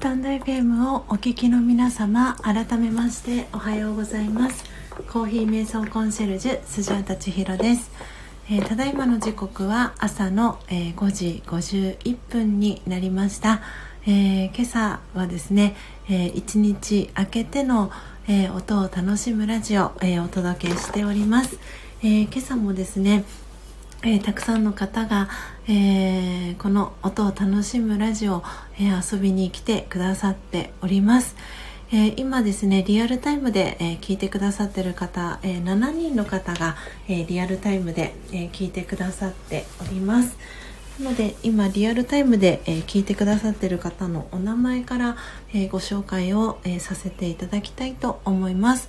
[0.00, 4.64] タンド FM をお聞きの皆様改めましておはようございます。
[5.12, 7.90] コーヒー瞑想コンシェルジュスジャータ千尋です、
[8.48, 13.60] えー、ただいまの時刻は朝の、えー、5時51分になりました、
[14.06, 15.76] えー、今朝はですね、
[16.08, 17.92] えー、1日明けての、
[18.26, 21.58] えー、音を楽しむラジオ、えー、お届けしております、
[22.02, 23.24] えー、今朝もですね
[24.02, 25.28] えー、たくさんの方が、
[25.72, 28.42] えー、この音を楽しむラジオ、
[28.76, 31.36] えー、遊びに来てくださっております、
[31.92, 36.76] え今ですねリアルタイムで、え聞いてくださってる方、え7人の方が、
[37.08, 40.36] えリアルタイムで、え聞いてくださっております。
[40.98, 45.16] なので今リアルタイムで、え聞いてくださってる方のお名前から、
[45.54, 48.88] えご紹介を、えさせていただきたいと思います。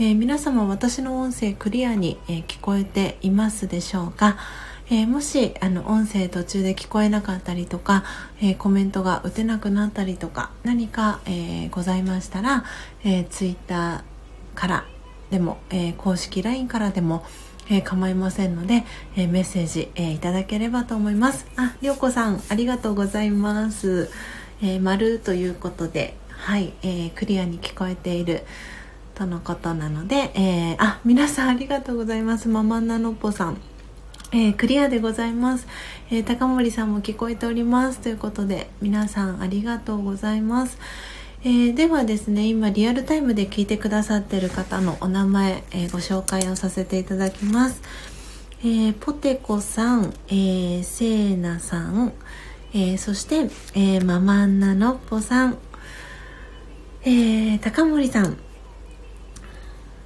[0.00, 4.38] え、皆様私の音声クリアに、え、聞こえていますでしょうか、
[4.92, 8.04] えー、もしあの音声途中で聞こえなかったりとか、
[8.42, 12.64] えコメントが打てなくなったりとか何か、えございましたら、
[13.04, 14.02] え Twitter
[14.56, 14.84] から
[15.30, 17.24] でも、え公式 LINE からでも、
[17.70, 18.84] え構いませんので、
[19.16, 21.46] えメッセージ、えいただければと思います。
[21.56, 24.10] ありょうこさんありがとうございます、
[24.60, 28.42] え、丸ということではい、え、クリアに聞こえている
[29.14, 32.48] とのことなので、えー、あ皆さんありがとうございます。
[32.48, 33.69] ママナノポさん。
[34.32, 35.66] えー、クリアでございます、
[36.08, 37.98] えー、高森さんも聞こえております。
[37.98, 40.78] ということで皆さんありがとうございます、
[41.42, 47.82] えー、ではですね今リアルタイムで聞いてくださってる方のお名前、えご紹介をさせていただきます、
[48.64, 52.12] えポテコさん、えセーナさん、
[52.72, 55.58] えそして、えママンナノッポさん、
[57.04, 58.36] え高森さん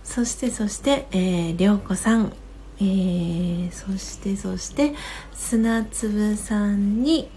[0.03, 2.33] そしてそして、えー、りょうこさん、
[2.81, 4.95] えー、そしてそして
[5.33, 7.31] 砂粒さんに、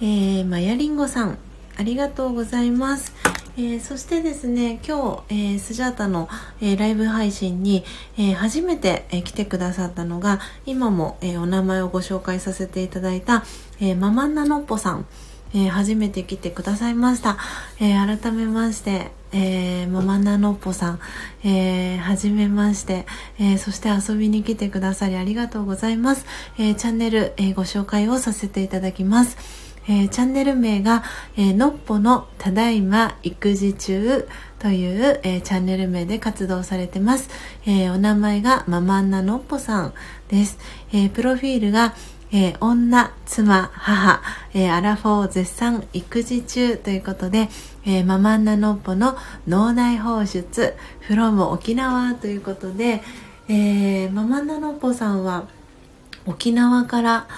[0.00, 1.38] えー、まやりんごさん
[1.76, 3.12] ありがとうございます、
[3.56, 6.28] えー、そしてですね今日、えー、スジャータの、
[6.60, 7.84] えー、ライブ配信に、
[8.18, 13.44] え初めて、え来てくださったのが今も、えお名前をご紹介させていただいた、
[13.80, 15.06] えママンナノッポさん。
[15.54, 17.36] えー、初めて来てくださいました。
[17.80, 21.00] えー、改めまして、えー、ママナノッポさん、
[21.44, 23.06] えー、はじめまして、
[23.38, 26.26] えー、そして遊びに来てくださりありがとうございます。
[26.58, 29.36] え、チャンネル、え、ご紹介をさせていただきます。
[29.88, 31.02] え、チャンネル名が、
[31.36, 34.28] え、のっぽのただいま育児中
[34.58, 37.28] という、え、チャンネル名で活動されてます。
[37.66, 39.92] え、お名前がママンナのっぽさん
[40.28, 40.58] です。
[40.92, 41.94] え、プロフィールが、
[42.32, 44.22] えー、女、妻、母、
[44.54, 47.50] えー、アラフォー絶賛育児中ということで、
[47.84, 49.16] えー、ママンナノッポの
[49.46, 50.74] 脳内放出
[51.06, 53.02] from 沖縄ということで、
[53.48, 55.46] えー、ママンナノッポさんは
[56.26, 57.28] 沖縄から、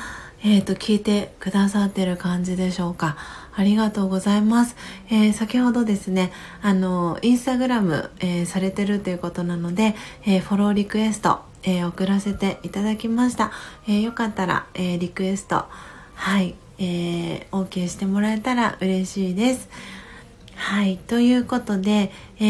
[0.44, 3.16] えーと、聞いてくださってる感じでしょうか。
[3.56, 4.76] ありがとうございます。
[5.08, 13.52] えー、先ほどですね、あの、インスタグラム、えー、されてるということなので、えー、フォローリクエスト、えー、送らせていただきました、
[13.86, 15.64] えー、よかったら、えー、リクエスト。
[16.14, 19.68] はい、えー、OK してもらえたら嬉しいです。
[20.54, 20.98] はい。
[20.98, 22.42] ということで、え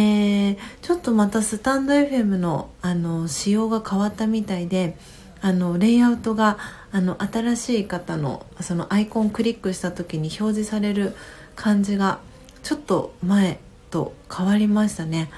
[0.53, 4.97] ー、ちょっとまたスタンド FM のあの仕様が変わったみたいで
[5.41, 6.59] あのレイアウトが
[6.93, 11.15] あの新しい方のそのアイコンをクリックした時に表示される
[11.57, 12.21] 感じが
[12.63, 13.59] ちょっと前
[13.91, 15.31] と変わりましたね。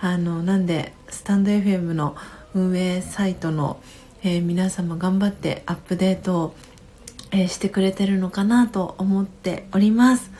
[0.00, 2.16] あのなんでスタンド FM の
[2.54, 3.80] 運営サイトの、
[4.22, 6.54] えー、皆様頑張ってアップデートを、
[7.32, 10.30] えー、してくれてるのかなと思っております。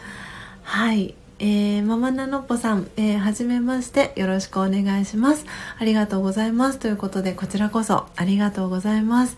[0.63, 1.15] はい。
[1.41, 4.13] えー、ママナノッポさん、えー、はじめまして。
[4.17, 5.45] よろしくお願いします。
[5.79, 6.79] ありがとうございます。
[6.79, 9.37] ということでこちらこそありがとうございます。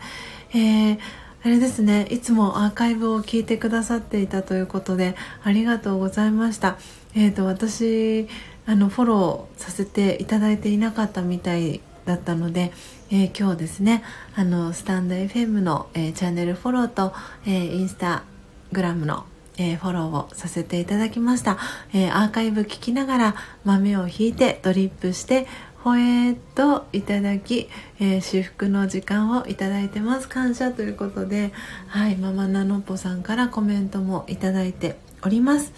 [0.53, 0.99] えー
[1.47, 2.09] あれですね。
[2.11, 5.15] いつもアーカイブを聞いてくださっていたということで
[5.45, 6.77] ありがとうございました。
[7.15, 8.27] え、ー、と私
[8.67, 12.73] あのフォローさせていただいていなかったみたいだったので、
[13.11, 14.03] えー、今日ですね
[14.35, 17.13] あのスタンド FM の、えー、チャンネルフォローと、
[17.45, 18.25] えー、インスタ
[18.73, 19.25] グラムの、
[19.59, 21.59] えー、フォローをさせていただきました、
[21.93, 23.35] えー、アーカイブ聞きながら
[23.65, 25.47] 豆をひいてドリップして
[25.87, 27.69] ほえーっといただき、
[28.01, 30.29] えー、至福の時間をいただいてます。
[30.29, 31.53] 感謝ということで
[31.87, 35.73] はいママナノポさんからコメントもいただいております、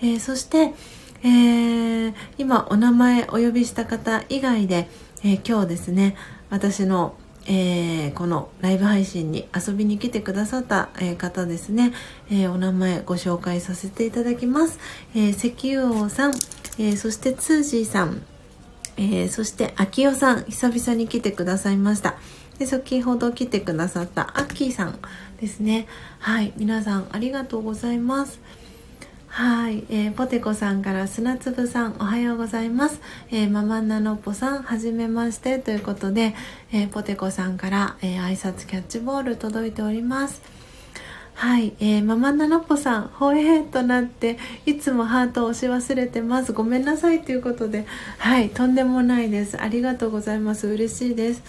[0.00, 0.72] えー、そして、
[1.22, 4.88] えー、今お名前お呼びした方以外で
[5.24, 6.16] えー、今日ですね
[6.50, 7.14] 私の、
[7.46, 11.94] えー、このライブ配信に遊びに来てくださった、えー、方ですね、
[12.30, 14.78] えお名前ご紹介させていただきます、
[15.16, 16.34] え石油王さん、
[16.78, 18.22] えそしてツージーさん、
[18.98, 22.16] えそして秋代さん久々に来てくださいました。
[22.58, 24.98] で先ほど来てくださったアッキーさん
[25.40, 25.86] ですね。
[26.20, 28.40] はい皆さんありがとうございます。
[29.34, 33.00] はい、えー、ポテコさんから砂粒さんおはようございます、
[33.32, 36.36] えー、ママナノッポさんはじめましてということで、
[36.72, 40.40] えー、ポテコさんから、えー、挨拶キャッチボール届いております
[41.34, 46.52] はい、えー、ママナノッポさん、ほえーとなって、いつもハートを押し忘れてます。
[46.52, 47.86] ごめんなさいということで、
[48.18, 49.60] はい、とんでもないです。
[49.60, 50.68] ありがとうございます。
[50.68, 51.42] 嬉しいです。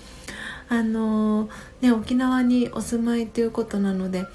[0.69, 1.49] あのー、
[1.81, 4.25] ね、沖縄にお住まいということなので、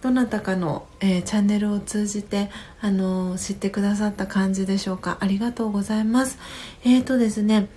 [0.00, 5.18] どなたかの、えー、チャンネルを通じて、あのー、知ってくださった感じでしょうか。
[5.20, 6.38] ありがとうございます。
[6.84, 7.68] えーとですね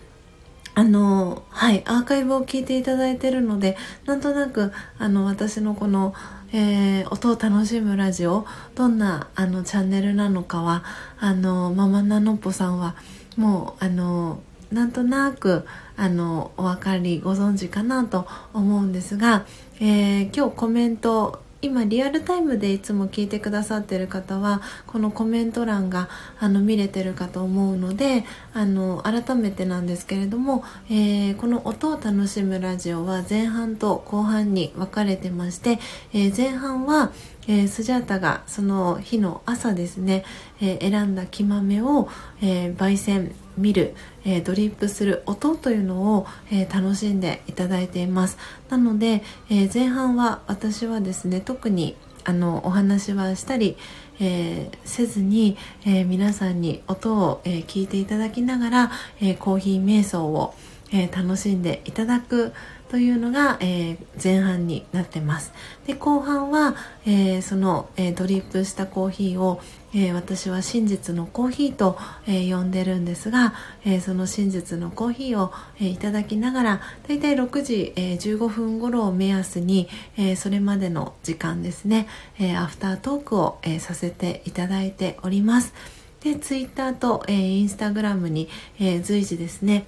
[0.73, 6.13] あのはいアーカイブを聞いていただいてるのでなんとなくあの私のこの、
[6.53, 8.45] えー、音を楽しむラジオ
[8.75, 10.83] どんなあのチャンネルなのかは
[11.19, 12.95] あのママナノッポさんは
[13.35, 14.41] もうあの
[14.71, 15.67] なんとなく
[15.97, 19.45] あのお分かりご存知かなと思うんですが、
[19.81, 26.09] えー、今日コメント今リアルタイムでいつも聞いてくださってる方はこのコメント欄が
[26.39, 35.79] あの見れてるかと思うのであの改めてなんですけれども、えー、この音を楽しむラジオは前半と後半に分かれてまして、
[36.13, 37.11] えー、前半は
[37.51, 40.23] えー、スジャータがその日の朝ですね、
[40.61, 42.07] えー、選んだ木豆を、
[42.41, 43.93] えー、焙煎見る、
[44.23, 48.37] えー、ドリップする音というのを、えー、楽しんでいただいています。
[48.69, 53.75] なので、え、前半は私はですね特にあのお話はしたり、
[54.21, 60.53] えー、せずに、えー、皆さんに音を、えー、聞いていただきながら、えコーヒー瞑想を、
[60.93, 62.51] え楽しんでいただく
[62.91, 65.53] というのが、えー、前半になってます。
[65.87, 66.75] で後半は、
[67.05, 69.61] えー、その、えー、ドリップしたコーヒーを、
[69.93, 73.53] え私は真実のコーヒーと、え呼んでるんですが、
[73.85, 82.07] えその真実のコーヒーを、えいただきながらだいたい6時、え15分頃を目安に、えそれまでの時間ですね、
[82.39, 85.73] えアフタートークを、えさせていただいております。
[86.21, 88.47] でツイッターと、えインスタグラムに、
[88.79, 89.85] え随時ですね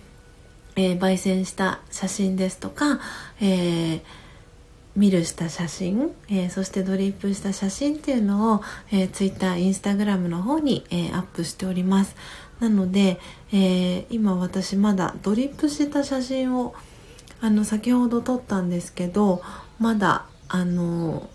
[0.76, 3.00] えー、焙煎した写真ですとか、
[3.42, 4.02] えー、
[4.96, 8.62] ミルした写真、えー、そしてドリップした写真っていうのを、
[8.92, 12.16] えー、Twitter、Instagram の方に、えー、アップしております。
[12.60, 13.20] なので、
[13.52, 16.76] えー、今私まだドリップした写真を
[17.42, 19.42] あの先ほど撮ったんですけど
[19.80, 21.30] まだあの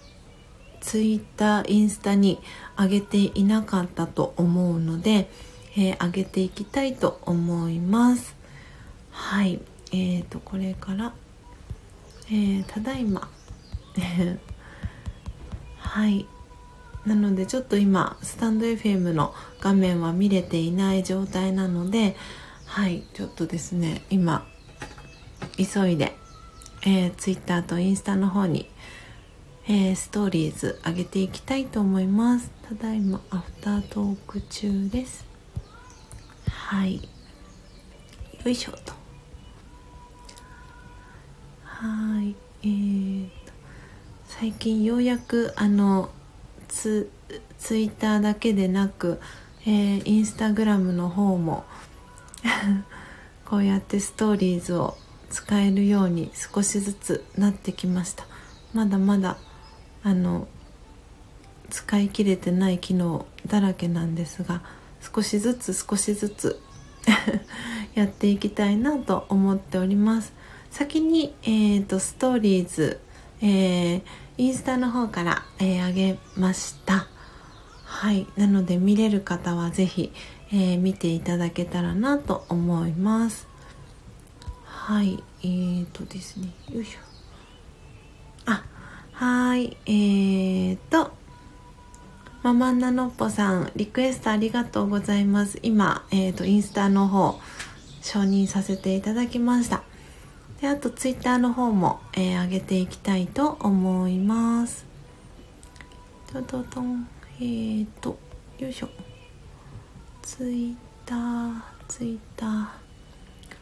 [0.80, 2.41] ツイッターインスタに
[2.78, 5.28] 上げていなかったと思うので、
[5.76, 8.38] えー、上げていきたいと思います。
[9.18, 9.60] はい。
[9.90, 11.12] えーとこれから、
[12.28, 13.28] えー、ただいま。
[15.76, 16.24] はい。
[17.04, 22.16] なのでちょっと今スタンド FM の画面は見れていない状態なので
[22.64, 23.02] はい。
[23.12, 24.46] ちょっとですね今
[25.56, 26.16] 急いで、
[26.82, 28.70] えー、Twitter とインスタの方に、
[29.66, 32.50] えー、ストーリーズ上げていきたいと思います。
[32.68, 35.26] ただいまアフタートーク中です。
[36.48, 37.08] はい。
[38.44, 38.97] よいしょと。
[41.80, 43.28] はいえー、
[44.26, 46.10] 最近ようやくあの
[46.66, 47.08] ツ
[47.60, 49.20] ツイッターだけでなく、
[49.64, 51.62] えー、インスタグラムの方も
[53.46, 54.96] こうやってストーリーズを
[55.30, 58.26] 使えるように少しずつなってきました。
[58.74, 59.38] まだまだ
[60.02, 60.48] あの
[61.70, 64.62] 使い切れてない機能だらけなんですが
[65.00, 66.60] 少しずつ少しずつ
[67.94, 70.38] やっていきたいなと思っております。
[70.70, 73.00] 先に、えーと、ストーリーズ、
[73.40, 74.02] えー、
[74.36, 77.06] インスタの方から、えー、上げました。
[77.84, 78.26] はい。
[78.36, 80.12] なので見れる方は是非、
[80.52, 83.48] えー、見ていただけたらなと思います。
[84.64, 85.22] はい。
[85.42, 86.52] えーとですね。
[86.70, 86.98] よいしょ。
[88.46, 88.64] あ
[89.12, 89.76] はい。
[89.86, 91.12] えーと
[92.42, 95.58] ママンナノッポさんリクエストありがとうございます。
[95.62, 97.40] 今、えー、とインスタの方
[98.00, 99.82] 承認させていただきました。
[100.61, 104.84] であとツイッターの方も、えー、上げていきたいと思います。
[106.32, 107.09] トトトン。
[107.40, 108.18] えーと
[108.59, 108.88] よいしょ。
[110.22, 110.74] ツイッ
[111.06, 112.66] ターツイッター。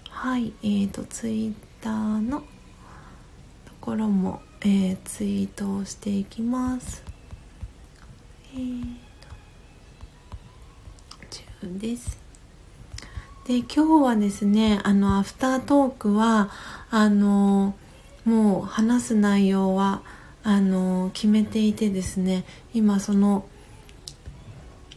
[0.08, 2.44] はいえーとツイッターのと
[3.82, 7.04] ころも、えー、ツイートをしていきます。
[8.54, 8.82] えー
[9.20, 9.28] と
[11.28, 12.25] 中です。
[13.46, 16.50] で今日はですねあのアフタートークは
[16.90, 17.76] あの
[18.24, 20.02] もう話す内容は
[20.42, 22.44] あの決めていてですね
[22.74, 23.46] 今その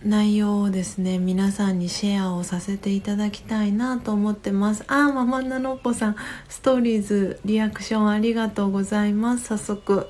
[0.03, 4.83] 内容をですね皆さんにシェアをさせていただきたいなと思ってます。
[4.87, 6.15] あーママナノッポさん
[6.47, 9.45] ストーリーズリアクションありがとうございます。
[9.45, 10.07] 早速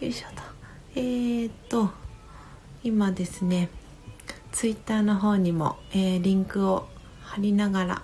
[0.00, 0.42] よいしょと。
[0.94, 1.90] えー、っと
[2.82, 3.68] 今ですね
[4.52, 6.88] ツイッターの方にも、えー、リンクを
[7.26, 7.98] 貼りながらち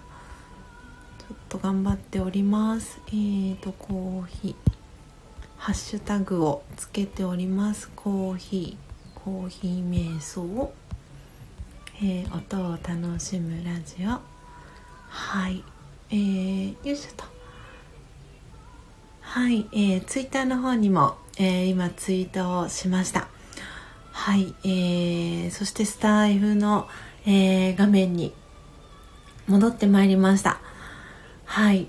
[1.31, 3.01] ょっと頑張っております。
[3.07, 4.73] えーとコーヒー。
[5.57, 7.89] ハッシュタグをつけております。
[7.95, 9.21] コーヒー。
[9.25, 10.73] コーヒー瞑想
[12.03, 14.21] えー、音を楽しむラジオ。
[15.09, 15.63] はい。
[16.11, 17.25] えー、よいしょと。
[19.21, 23.29] はい、えー、ツイッターの方にも、えー、今ツイートをしました。
[24.11, 26.89] はい、えー、そしてスタイフの、
[27.25, 28.35] えー、画面に
[29.47, 30.61] 戻ってまいりました。
[31.45, 31.89] はい。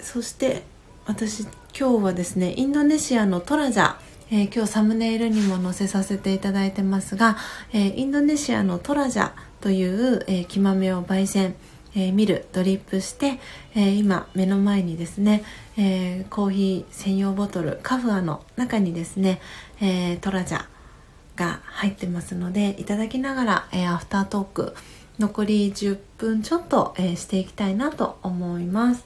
[0.00, 0.62] そして
[1.06, 1.44] 私
[1.78, 3.96] 今日はですねインドネシアのトラジャ
[4.34, 7.36] えー、今日サムネイルにも載せさせていただいてますが、
[7.74, 11.54] えー、インドネシアのトラジャという、えー、木豆を焙煎、
[11.94, 13.38] えー、ミルドリップして、
[13.74, 15.44] えー、今目の前にですね、
[15.76, 19.38] えー、コーヒー専用ボトルカフアの中にですね、
[19.82, 20.64] えー、トラジャ
[21.36, 24.74] が入ってますのでいただきながら、えー、アフタートーク
[25.22, 29.04] 残り10分ちょっと、えー、していきたいなと思います。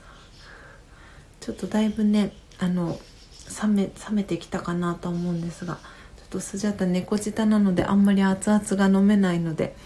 [1.40, 2.98] ちょっとだいぶねあの
[3.62, 5.80] 冷め冷めてきたかなと思うんですがちょ
[6.24, 9.76] っとスジャタ猫舌なのであんまり熱々が飲めないので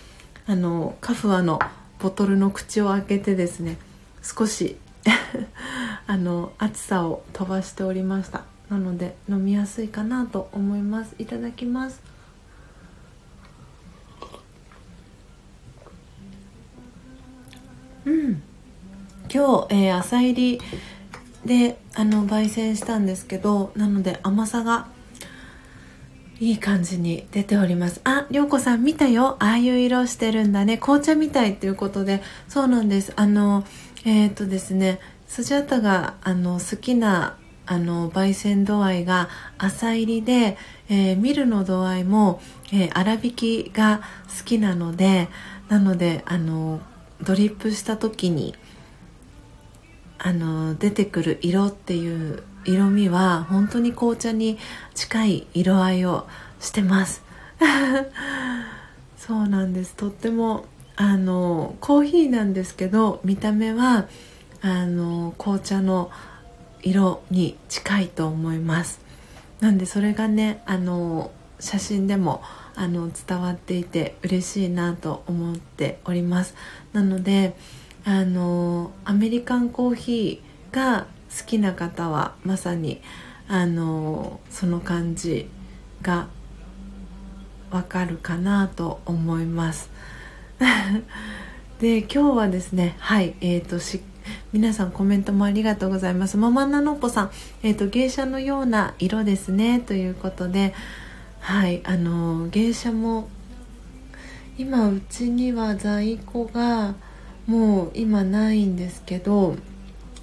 [0.47, 1.59] あのカフアの
[1.99, 3.77] ボトルの口を開けてですね
[4.23, 4.77] 少し
[6.07, 8.45] あの暑さを飛ばしておりました。
[8.69, 11.17] なので飲みやすいかなと思います。
[11.19, 12.01] いただきます。
[19.33, 20.61] 今日、えー、朝入り
[21.45, 24.89] であの焙煎したんですけどなので甘さが
[26.41, 28.01] いい感じに出ております。
[28.05, 29.37] ありょうこさん見たよ。
[29.41, 30.79] ああいう色してるんだね。
[30.79, 32.23] 紅茶みたいっていうことで。
[32.49, 33.13] そうなんです。
[33.17, 33.65] あの
[34.07, 37.37] えっ、とですねスジャタがあの好きな
[37.67, 39.29] あの焙煎度合いが
[39.59, 40.57] 浅入りで、
[40.89, 42.41] えー、ミルの度合いも、
[42.73, 44.01] えー、粗挽きが
[44.39, 45.29] 好きなので
[45.69, 46.81] なのであの
[47.23, 48.55] ドリップした時に
[50.19, 54.59] あの出てくる色っていう色味は本当に紅茶に
[54.95, 56.27] 近い色合いを
[56.61, 57.23] してます。
[59.17, 59.95] そうなんです。
[59.95, 60.67] とっても
[60.97, 64.07] あのコーヒーなんですけど見た目は
[64.61, 66.11] あの紅茶の
[66.83, 69.01] 色に近いと思います。
[69.61, 72.43] なんでそれがねあの写真でも
[72.75, 76.55] あの伝わっていて嬉しいなと思っております。
[76.93, 77.57] なので
[78.05, 81.07] あのアメリカンコーヒーが
[81.37, 83.01] 好きな方はまさに
[83.49, 85.49] あのその感じ
[86.03, 86.29] が
[87.71, 89.91] わかるかなと思います。
[91.81, 94.03] で今日はですねはいえーとし
[94.53, 96.37] 皆さんコメントもありがとうございます。
[96.37, 97.31] ママナノポさん、
[97.63, 100.75] えーと、芸者のような色ですねということで
[101.41, 103.29] はいあの芸者も
[104.61, 106.95] 今うちには在庫が
[107.47, 109.57] もう今ないんですけど、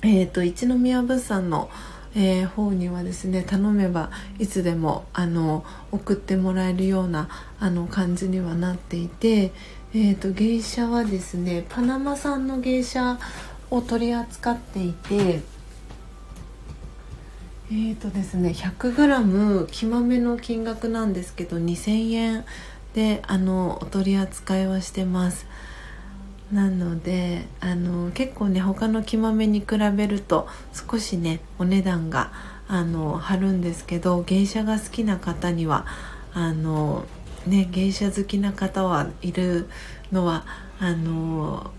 [0.03, 1.71] えーと、一宮物産の、
[2.15, 9.53] えー、方にはですね頼めばいつでもあの送ってもらえるようなあの感じにはなっていて、
[9.95, 13.17] えーと、芸者はですねパナマ産の芸者
[13.71, 15.41] を取り扱っていて
[17.69, 22.45] えーとですね 100g 木豆の金額なんですけど2000円
[22.97, 25.45] であのお取り扱いはしてます。
[26.51, 32.31] なのであの結構ね他の木豆に比べると少しねお値段が
[32.67, 35.85] あの張るんですけど芸者が好きな方には
[36.33, 37.05] あの
[37.45, 39.69] ね芸者好きな方はいる
[40.11, 40.43] のは
[40.79, 41.69] あの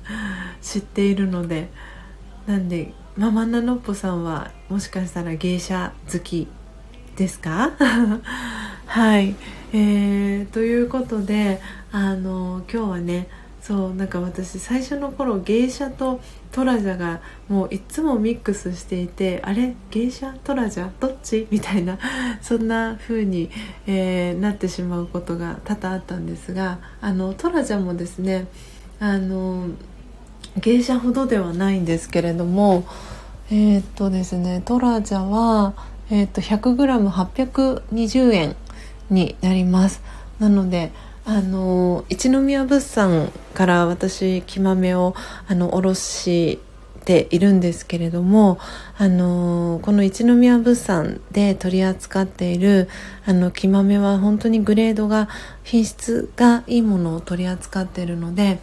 [0.62, 1.70] 知っているので
[2.46, 6.48] なんでママナノッポさんはもしかしたら芸者好き
[7.16, 7.72] ですか？
[8.86, 9.34] はい、
[9.72, 11.60] えー、ということで
[11.92, 13.28] あの今日はね
[13.60, 16.20] そうなんか私最初の頃芸者と
[16.52, 19.74] トラジャがもういつもミックスしていてあれ？
[19.90, 20.34] 芸者？
[20.44, 20.88] トラジャ？
[21.00, 21.46] どっち？
[21.50, 21.98] みたいな
[22.42, 23.50] そんな風に、
[23.86, 28.46] えー、なってしまうことが多々あったんですがあのトラジャもですね
[29.00, 29.68] あの
[30.58, 32.84] 芸者ほどではないんですけれども
[33.50, 35.74] えー、っとですねトラジャは、
[36.10, 38.56] えー、っと 100g820 円
[39.10, 40.02] になります。
[40.38, 40.92] なので
[41.26, 45.14] あの一宮物産から私木豆を
[45.48, 46.60] あの卸し
[47.04, 48.58] ているんですけれども
[48.98, 52.88] あのこの一宮物産で取り扱っている
[53.26, 55.28] あの木豆は本当にグレードが
[55.62, 58.58] 品質がいいものを取り扱っているので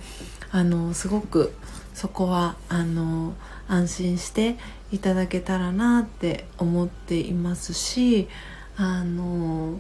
[0.52, 1.54] あのすごく
[1.94, 3.34] そこはあの
[3.68, 4.58] 安心して
[4.92, 8.28] いただけたらなって思っていますし
[8.78, 9.80] あの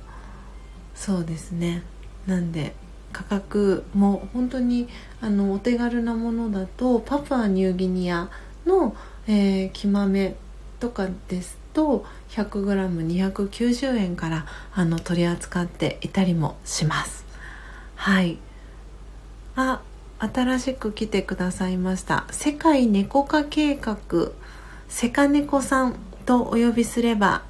[0.96, 1.84] そうですね。
[2.28, 2.74] なんで
[3.12, 4.88] 価格も本当に
[5.20, 8.30] あのお手軽なものだとパプアニューギニア
[8.66, 8.96] の、
[9.28, 10.36] えー、木豆
[10.80, 17.26] とかですと 100g290 円からあの取り扱っていたりもします。
[17.96, 18.38] はい。
[19.56, 19.82] あ
[20.20, 22.26] 新しく来てくださいました。
[22.32, 23.98] 世界猫化計画
[24.92, 25.96] セカネコさん
[26.26, 27.44] とお呼びすれば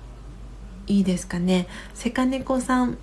[0.85, 1.67] いいですかね。
[1.95, 2.99] セカネコさん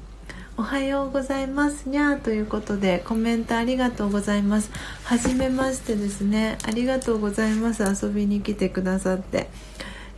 [0.57, 4.71] おはようございますにゃーということでコメントありがとうございます。
[5.03, 6.57] はじめましてですね。
[6.63, 7.83] ありがとうございます。
[7.83, 9.51] 遊びに来てくださって。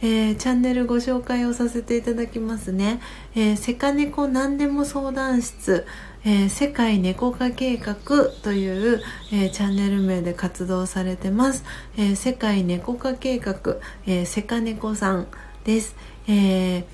[0.03, 3.01] えー、チャンネルご紹介をさせていただきますね。
[3.35, 5.87] えー、セカネコ何でも相談室、
[6.25, 7.95] えー、世界猫化計画
[8.43, 9.03] という、
[9.33, 11.65] えー、チャンネル名で活動されてます。
[11.97, 13.55] えー、世界猫化計画、
[14.07, 15.27] えー、セカネコさん
[15.65, 15.97] です。
[16.29, 16.85] えー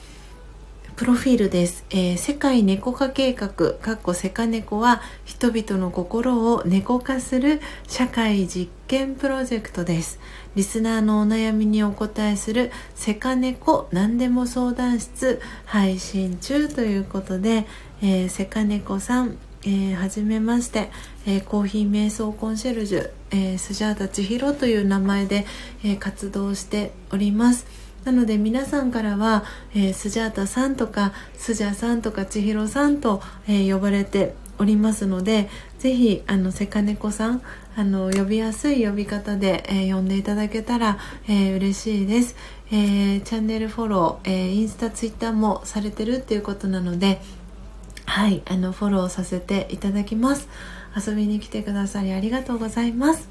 [0.96, 10.18] プロフィールです、えー、世界猫化計画かっこセカネコは人々の心を猫化する社会実験プロジェクトです
[10.54, 17.66] リスナーのお悩みにお答えするセカネコ何でも相談室配信中ということで、
[18.02, 20.90] えー、セカネコさんえー、はじめまして、
[21.26, 25.44] えー、コーヒー瞑想コンシェルジュ、えー、スジャータ千尋という名前で、
[25.82, 27.66] えー、活動しております。
[28.04, 29.42] なので皆さんからは、
[29.74, 35.48] えー、スジャータさんとかスジャさんとか千尋さんと、えー、呼ばれておりますので
[35.80, 37.42] ぜひあのセカネコさん
[37.76, 42.36] あの呼びやすい呼び方で、えー、呼んでいただけたら、えー、嬉しいです、
[42.70, 47.20] えー、チャンネルフォロー、えー、インスタツイッターもされてるっていうことなので
[48.06, 50.48] はいあのフォローさせていただきます。
[50.96, 53.28] 遊びに来てくださりありがとうございます。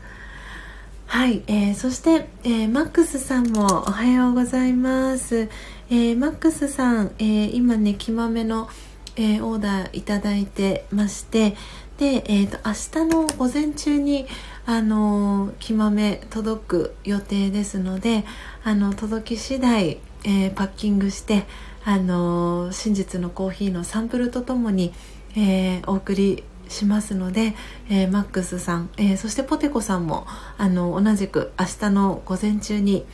[1.08, 5.50] はい、えー、そして、えー、マックスさんもおはようございます、
[5.90, 8.70] えー、マックスさん、えー、今ねきまめの、
[9.16, 11.56] えー、オーダーいただいてまして
[11.98, 14.28] で、えーと、明日の午前中に
[14.66, 18.26] あの木豆届く予定ですので
[18.64, 21.46] あの届き次第、えー、パッキングして
[21.86, 24.92] あの真実のコーヒーのサンプルとともに、
[25.38, 27.56] えー、お送りしますので、
[27.90, 30.26] えー、マックスさん、えー、そしてポテコさんも
[30.58, 33.06] あの同じく明日の午前中に、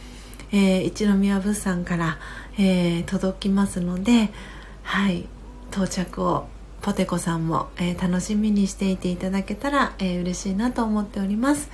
[0.54, 2.18] えー、一宮物産から、
[2.58, 4.30] え届きますので
[4.84, 5.28] はい
[5.72, 6.48] 到着を
[6.82, 11.70] ポテコさんも、えー、楽しみにしていていただけたら、えー、嬉しいなと思っております。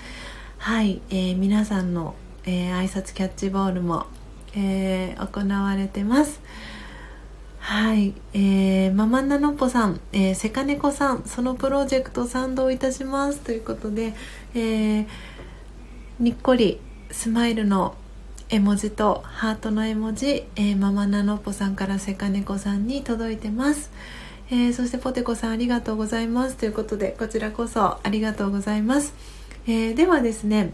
[0.58, 2.16] はい、えー、皆さんの、
[2.46, 4.08] えー、挨拶キャッチボールも、
[4.54, 6.42] えー、行われてます。
[7.68, 13.42] はい、えー、ママナノッポさん、えー、セカネコさん、そのプロジェクト賛同いたします。
[13.42, 14.14] ということで、
[14.56, 15.08] えー、
[16.18, 16.80] にっこり
[17.12, 17.96] スマイルの
[18.48, 23.92] 絵文字とハートの絵文字、えー、ママナノッポさんからセカネコさんに届いてます。
[24.50, 26.56] えー、そしてポテコさんありがとうございます。
[26.56, 29.14] ということでこちらこそありがとうございます、
[29.68, 30.72] えー、ではですね、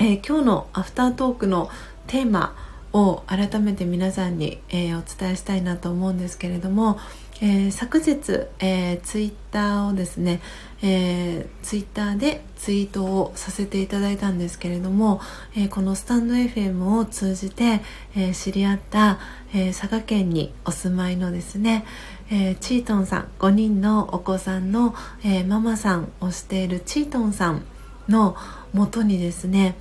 [0.00, 1.70] えー、今日のアフタートークの
[2.08, 2.56] テーマ
[2.92, 6.98] を改めて皆さんに、えお伝えしたいなと思うんですけれども、
[7.40, 10.40] え昨日、えツイッターをですね、
[10.82, 15.20] えー、ツイッターでツイートをさせていただいたんですけれども、
[15.54, 17.80] えー、このスタンド FM を通じて、
[18.14, 19.18] えー、知り合った、
[19.54, 21.86] え佐賀県にお住まいのですね、
[22.30, 24.94] えチートンさん5人のお子さんの、
[25.24, 27.64] えママさんをしているチートンさん
[28.08, 28.36] の
[28.74, 29.76] もとにですね、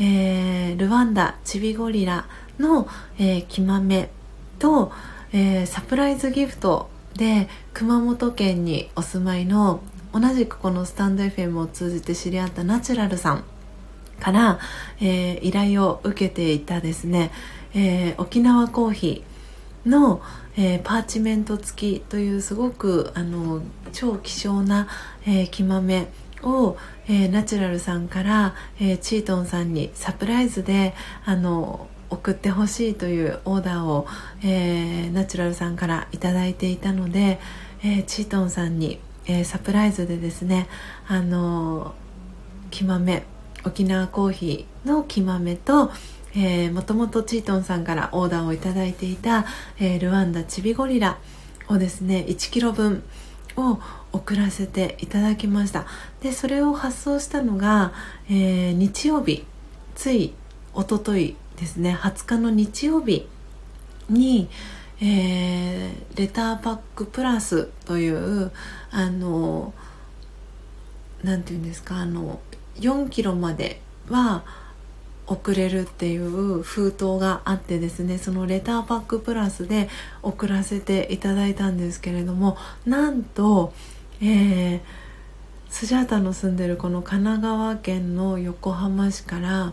[0.00, 2.26] えルワンダチビゴリラ
[2.60, 2.86] の、
[3.18, 4.08] え木豆
[4.58, 4.92] と、
[5.32, 9.80] えサプライズギフトで熊本県にお住まいの
[10.12, 13.44] 同じくこのスタンド FM を通じて知り合ったナチュラルさん
[14.18, 14.58] から、
[15.00, 17.30] えー、依頼を受けていたですね、
[17.74, 20.20] えー、沖縄コーヒーの、
[20.56, 23.62] えー、パーチメント付きというすごくあの
[23.92, 24.88] 超希少な、
[25.26, 26.08] えー、木豆
[26.42, 26.76] を、
[27.06, 34.06] えー、ナチュラルさんから、えー、チートンさんにサプライズであの送ってほしいというオーダーを、
[34.42, 37.38] えー、ナチュラルさんから頂いていたので、
[37.82, 40.68] えー、チートンさんにえー、サプライズでですね
[41.06, 41.94] あの
[42.70, 43.24] 木豆
[43.64, 45.90] 沖縄コーヒーの木豆と
[46.32, 49.46] えー、もともとチートンさんからオーダーをいただいていた、
[49.80, 51.18] えー、ルワンダチビゴリラ
[51.66, 53.02] をですね1キロ分
[53.56, 53.80] を
[54.12, 55.86] 送らせていただきました。
[56.22, 57.92] でそれを発送したのが、
[58.28, 59.44] えー、日曜日
[59.96, 60.32] つい
[60.72, 61.94] おとといですね。
[61.94, 63.28] 20日の日曜日
[64.08, 64.48] に、
[65.00, 68.50] えー、レターパックプラスという
[68.90, 69.72] あの
[71.22, 72.40] 何て言うんですかあの
[72.76, 74.44] 4キロまでは
[75.26, 79.88] 送れるっていう封筒があってですねそのレターパックプラスで
[80.22, 83.72] 送らせていただいたんですけれどもなんと、
[84.20, 84.80] えー、
[85.68, 89.72] スジャータの住んでるこの神奈川県の横浜市から、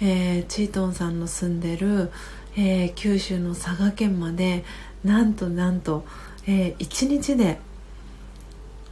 [0.00, 2.10] えー、チートンさんの住んでる、
[2.56, 4.64] えー、九州の佐賀県まで
[5.04, 6.04] なんとなんと、
[6.46, 7.58] えー、1日で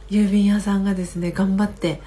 [0.09, 2.01] 郵便屋さんがですね頑張って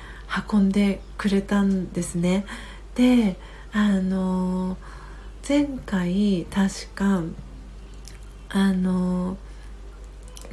[0.50, 2.46] 運んでくれたんですね。
[2.94, 3.36] で
[3.72, 4.76] あの
[5.46, 7.22] 前回確か
[8.48, 9.36] あの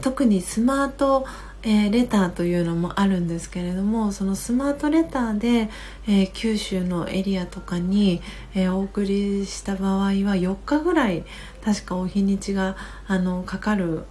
[0.01, 1.25] 特にスマート、
[1.63, 5.69] えー、レターというのもあるんですけれどもそのスマートレターで、
[6.07, 8.21] えー、九州のエリアとかに、
[8.53, 11.25] えー、お送りした場合は4日ぐらい
[11.63, 12.77] 確かお日にちが
[13.07, 14.03] あのかかる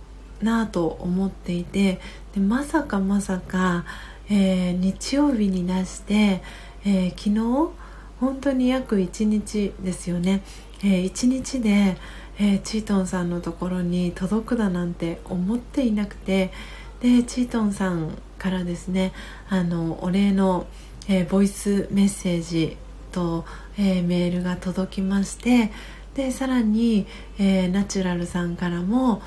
[0.43, 2.01] なと思っていて
[2.35, 3.87] でまさかまさか、
[4.29, 6.43] え日曜日に出して、
[6.85, 7.39] え昨日
[8.21, 10.43] 本当に約1日ですよね、
[10.85, 11.97] え1日で
[12.39, 16.53] え、チートンさんのところに届くだなんて思っていなくて
[17.01, 19.13] でチートンさんからですね
[19.49, 20.67] あのお礼の、
[21.09, 22.77] えー、ボイスメッセージ
[23.13, 23.45] と、
[23.79, 25.71] えー、メールが届きまして
[26.15, 27.07] でさらに、
[27.39, 29.21] えナチュラルさんからも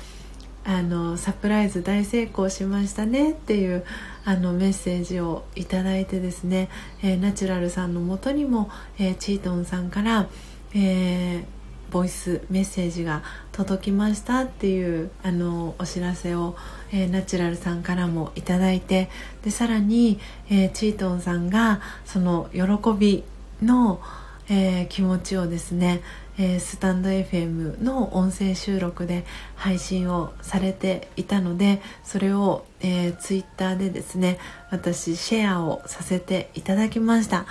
[0.64, 3.84] あのサプライズ大成功しましたねっていう
[4.24, 6.68] あのメッセージをいただいてですね、
[7.02, 10.28] えナチュラルさんのもとにも、えチートンさんから、
[10.74, 11.44] え
[11.90, 13.22] ボイスメッセージが
[13.52, 16.56] 届きましたっていうあのお知らせを、
[16.92, 19.08] えー、ナチュラルさんからもいただいて
[19.42, 20.18] でさらに、
[20.48, 22.62] えー、チートンさんがその喜
[22.98, 23.24] び
[23.62, 24.00] の、
[24.48, 26.00] えー、気持ちをですね、
[26.38, 29.24] えスタンド FM の音声収録で
[29.56, 34.38] 配信をされていたのでそれを、えー、ツイッターでですね
[34.70, 37.46] 私シェアをさせていただきました。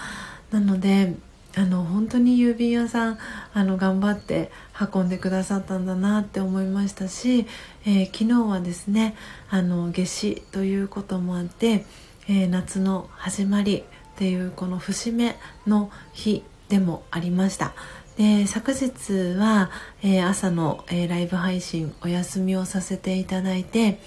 [0.51, 1.13] なので
[1.55, 3.17] あの本当に郵便屋さん
[3.53, 4.51] あの頑張って
[4.93, 7.47] 運んでくださったんだなって思いましたし、
[7.85, 9.15] えー、昨日はですね
[9.49, 11.85] あの夏至ということもあって、
[12.27, 13.84] えー、夏の始まりっ
[14.15, 15.35] ていうこの節目
[15.65, 17.73] の日でもありました。
[18.17, 19.71] で昨日は、
[20.03, 24.01] えー、朝の、えライブ配信お休みをさせていただいて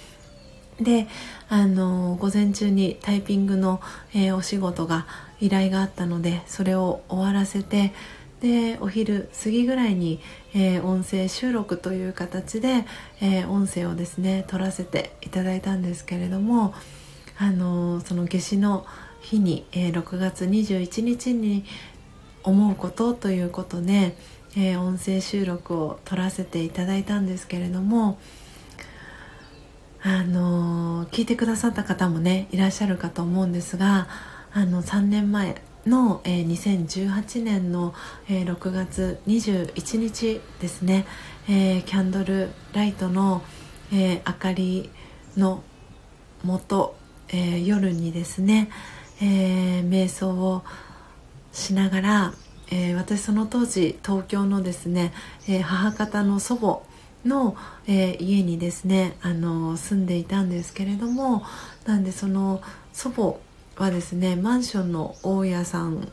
[0.78, 1.08] で
[1.48, 3.80] あの午前中にタイピングの、
[4.14, 5.06] え、お仕事が
[5.42, 7.92] 依頼があったのでそれを終わらせて
[8.40, 10.20] でお昼過ぎぐらいに、
[10.54, 12.84] えー、音声収録という形で、
[13.20, 16.74] えー、音声をですね撮らせていただいたんですけれども
[17.38, 18.86] あのその夏至の
[19.20, 21.64] 日に、え6月21日に
[22.42, 24.16] 思うことということで、
[24.56, 28.18] え音声収録を撮らせていただいたんですけれども
[30.02, 34.08] あの聞いてくださった方もねいらっしゃるかと思うんですが
[34.54, 37.94] あの3年前の、えー、2018年の、
[38.28, 41.06] えー、6月21日ですね、
[41.48, 43.42] えー、キャンドルライトの、
[43.92, 44.90] えー、明かり
[45.38, 45.62] の
[46.42, 46.96] もと、
[47.28, 48.68] えー、夜にですね、
[49.22, 50.62] えー、瞑想を
[51.52, 52.34] しながら、
[52.70, 55.14] えー、私その当時東京のですね、
[55.48, 56.82] えー、母方の祖母
[57.26, 57.56] の、
[57.86, 61.42] えー、家にですねあの住んでいたんですけれども
[61.86, 62.60] なんでその
[62.92, 63.51] 祖母
[63.82, 66.08] はですねマンションの大家さん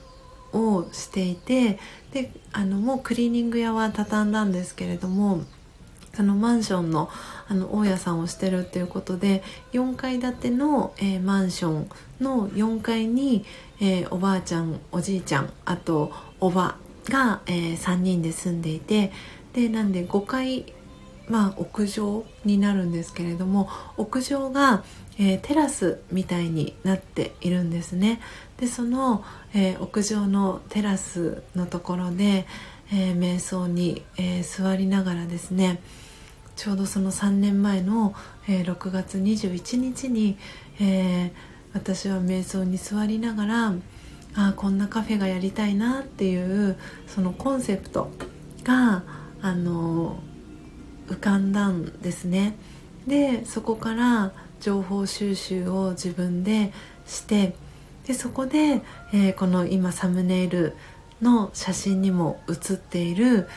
[0.53, 1.77] をしていて
[2.11, 5.43] であのもうクリーニング屋は畳んだんですけれども
[6.15, 7.09] そのマンションの
[7.47, 9.43] あの大家さんをしてるっていうことで
[9.73, 11.89] 4階建ての、えー、マンション
[12.19, 13.45] の4階に、
[13.79, 16.75] えー、おばあちゃんおじいちゃんあとおば
[17.05, 19.11] が、えー、3人で住んでいて
[19.53, 20.73] でなんで5階
[21.29, 24.83] まあ、屋上になるんですけれども屋上が、
[25.19, 28.21] えー、テラスみたいになっているんですね。
[28.57, 29.23] でその、
[29.53, 32.47] えー、屋上のテラスのところで、
[32.91, 35.81] えー、瞑想に、え座りながらですね
[36.55, 38.15] ちょうどその3年前の、
[38.47, 40.37] え6月21日に、
[40.79, 41.31] え
[41.73, 43.73] 私は瞑想に座りながら
[44.35, 46.77] あこんなカフェがやりたいなっていう
[47.07, 48.09] そのコンセプト
[48.63, 49.03] が
[49.41, 50.21] あの
[51.07, 52.55] 浮かんだんですね。
[53.07, 56.71] でそこから情報収集を自分で
[57.05, 57.55] して
[58.05, 58.81] でそこで、
[59.13, 60.75] えー、この今サムネイル
[61.21, 63.47] の写真にも写っている、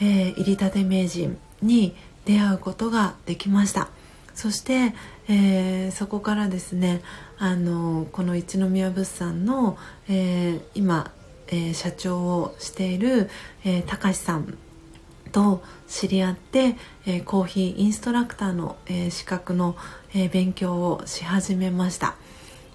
[0.00, 3.88] えー、入りたて名人に出会うことができました。
[4.34, 4.94] そして、
[5.28, 7.02] えー、そこからですね
[7.38, 9.76] あのこの一宮物産の、
[10.08, 11.12] えー、今、
[11.48, 13.28] えー、社長をしている、
[13.64, 14.56] えー、高橋さん
[15.30, 16.76] と知り合って、
[17.06, 19.76] えー、コーヒーインストラクターの、えー、資格の、
[20.14, 22.16] えー、勉強をし始めました。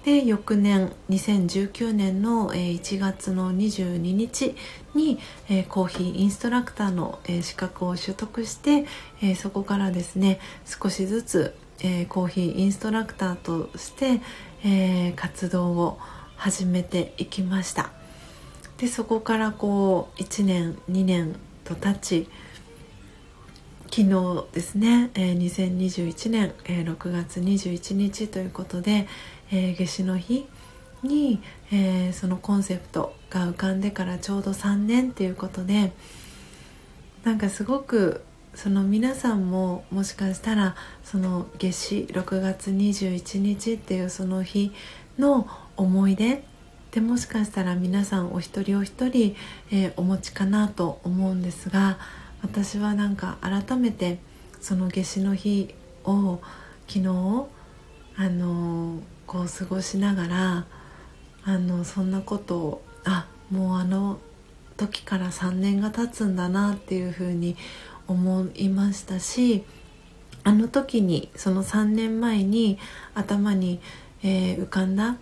[0.06, 4.56] で翌年2019年の、えー、1月の22日
[4.94, 5.18] に、
[5.50, 8.86] えー、コーヒーインストラクターの、えー、資格を取得して、
[9.24, 14.22] えー、そこからですね少しずつ、えー、コーヒーインストラクターとして、
[14.64, 15.98] えー、活動を
[16.36, 17.90] 始めていきました。
[18.78, 22.28] でそこからこう1年2年と経ち
[23.96, 29.08] 昨日ですね、えー、2021年、えー、6月21日ということで、
[29.54, 30.46] えー、夏至の日
[31.02, 31.42] に、
[31.72, 35.94] えー、そのコンセプトが浮かんでからちょうど3年っていうことで
[37.24, 38.22] なんかすごく
[38.54, 44.74] その皆さんももしかしたらその夏至6月21日っていうその日
[45.18, 45.48] の
[45.78, 46.44] 思い出
[46.92, 49.38] でもしかしたら皆さんお一人お一人、
[49.72, 51.98] えー、お持ちかなと思うんですが
[52.46, 54.20] 私はなんか改めて
[54.62, 55.74] その夏至の日
[56.04, 56.40] を
[56.88, 57.08] 昨日
[58.18, 60.66] あのこう過ごしながら
[61.44, 64.20] あのそんなことをあもうあの
[64.78, 67.58] 時から3年が経つんだなっていうふうに
[68.08, 69.64] 思いましたし
[70.44, 72.78] あの時にその3年前に
[73.16, 73.82] 頭に、
[74.22, 75.18] えー、浮かんだ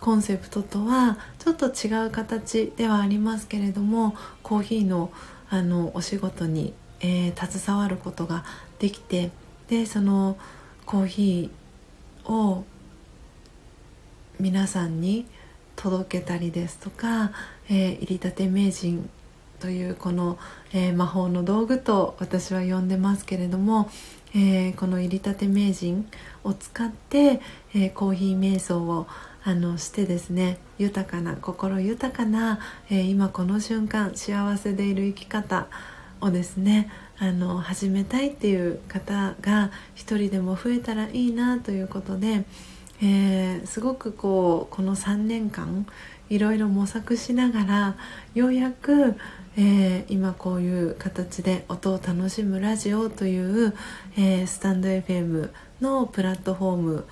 [0.00, 5.12] コンセプトとはちょっと違う形ではありますけれどもコーヒーの
[5.50, 8.44] あのお仕事に、えー、携わることが
[8.78, 9.30] できて
[9.68, 10.36] でその
[10.86, 12.64] コーヒーを
[14.40, 15.26] 皆さんに
[15.76, 17.32] 届けたりですとか、
[17.68, 19.08] えー、入りたて名人
[19.60, 20.38] というこの、
[20.72, 23.88] えー、魔法の道具と私は呼んでますけれども、
[24.34, 26.08] えー、この入りたて名人
[26.42, 27.40] を使って、
[27.74, 29.06] えコーヒー瞑想を
[29.44, 32.58] あのしてですね豊かな心豊かな、
[32.90, 35.68] え今この瞬間幸せでいる生き方
[36.20, 42.44] をですねあの始めたいっていう方が一人でも増えたらいいなということで。
[43.02, 45.84] えー、すごくこうこの3年間
[46.30, 47.96] いろいろ模索しながら
[48.34, 49.16] ようやく、
[49.56, 53.74] えー、今こういう形で音を楽しむラジオという、
[54.16, 55.50] えー、スタンド FM
[55.80, 57.06] のプラットフォーム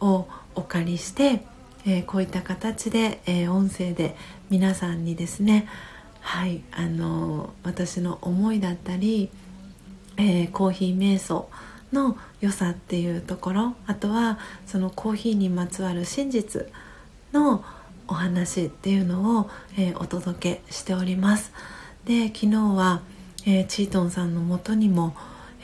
[0.00, 1.44] をお借りして、
[1.86, 4.16] えこういった形で、え音声で
[4.50, 5.66] 皆さんにですね
[6.20, 9.30] はいあの私の思いだったり、
[10.16, 11.48] えコーヒー瞑想
[11.92, 16.66] の良さっていうところあとはそのコーヒーにまつわる真実
[17.32, 17.64] の
[18.10, 21.52] お話っていうのを、え、お届けしております。
[22.04, 23.02] で昨日は、
[23.46, 25.14] え、チートンさんのもとにも、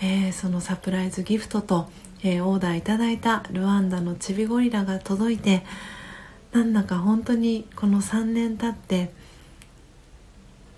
[0.01, 1.91] え、そのサプライズギフトと、
[2.23, 5.65] えオーダーいただいたルワンダのチビゴリラが届いて
[6.57, 9.13] なんだか本当にこの3年経って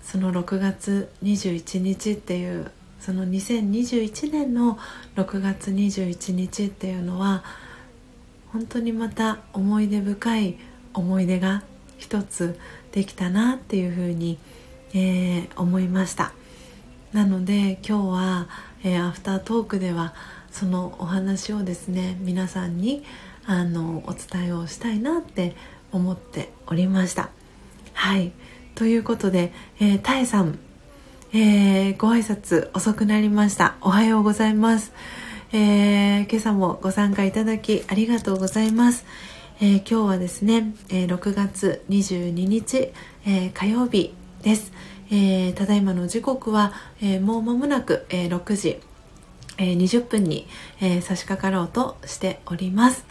[0.03, 2.69] その6月21日っていう
[2.99, 4.77] その2021年の
[5.15, 7.45] 6月21日っていうのは
[8.51, 10.57] 本当にまた思い出深い
[10.93, 11.63] 思い出が
[11.97, 12.59] 一つ
[12.91, 14.37] できたなっていうふうに、
[14.93, 16.33] えー、思いました。
[17.13, 18.49] なので今日は、
[18.83, 20.13] えー、アフタートークでは
[20.51, 23.05] そのお話をですね皆さんに
[23.51, 25.55] あのお伝えをしたいなって
[25.91, 27.31] 思っておりました。
[27.93, 28.31] はい。
[28.75, 30.59] ということで、えー、タエさん
[31.31, 33.75] えー、ご挨拶遅くなりました。
[33.81, 34.93] おはようございます、
[35.51, 39.05] えー、今朝もご参加いただきありがとうございます、
[39.61, 42.91] えー、今日はですね、え6月22日、
[43.27, 44.71] え火曜日です、
[45.11, 48.79] えただいまの時刻は、えもう間もなく、え6時、
[49.59, 50.47] え20分に、
[50.81, 53.05] え差し掛かろうとしております。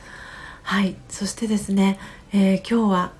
[0.68, 1.98] はいそしてですね、
[2.30, 3.12] え今日は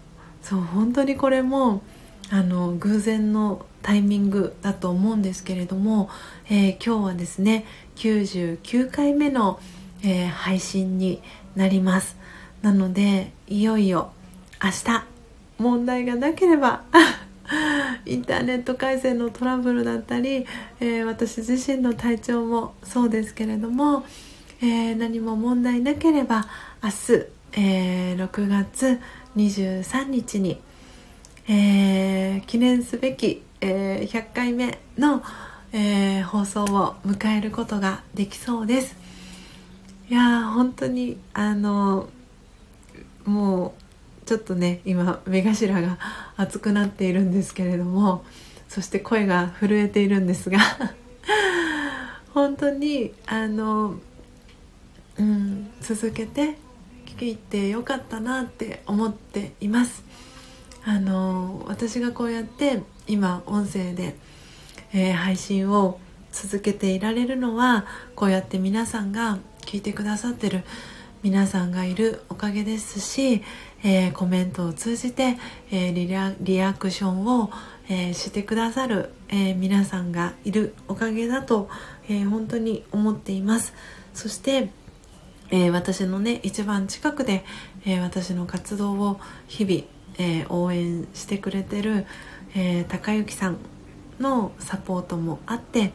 [0.42, 1.80] そう本当にこれも
[2.28, 6.10] あの偶然のタイミングだと思うんですけれども、
[6.50, 7.64] えー、今日はですね
[7.96, 9.60] 99回目の、
[10.02, 11.22] えー、配信に
[11.56, 12.18] なります。
[12.60, 14.12] なのでいよいよ
[14.62, 15.04] 明日
[15.56, 16.82] 問題がなければ
[18.04, 20.44] インターネット回線のトラブルだったり、
[20.80, 24.04] えー、私自身の体調もそうですけれども、
[24.60, 26.46] え何も問題なければ
[26.82, 29.01] 明日、え6月
[29.36, 30.60] 23日に、
[31.48, 35.22] え記念すべきえー、100回目の、
[35.72, 38.97] えー、放送を迎えることができそうです。
[40.09, 42.09] いや本当にあの
[43.26, 43.74] も
[44.22, 45.98] うちょっとね今目頭が
[46.36, 48.24] 熱くなっているんですけれども
[48.68, 50.59] そして声が震えているんですが
[52.32, 53.97] 本当にあの、
[55.18, 56.56] うん、続けて
[57.18, 60.04] 聞いてよかったなって思っています。
[60.84, 64.16] あの私がこうやって今音声で、
[64.94, 65.98] えー、配信を
[66.30, 70.62] 続けていられるのはこうやって皆さんが聞いてくださってる
[71.24, 73.42] 皆さんがいるおかげですし、
[73.82, 75.36] えー、コメントを通じて、
[75.72, 77.50] えー、リアリアクションを、
[77.88, 81.68] えー、してくださる、え皆さんがいるおかげだと、
[82.08, 83.74] え本当に思っています。
[84.14, 84.70] そして、
[85.50, 87.44] え私のね一番近くで、
[87.86, 89.82] えー、私の活動を日々、
[90.18, 92.06] えー、応援してくれてる、
[92.54, 93.58] えー、高幸さん
[94.20, 95.92] のサポートもあって、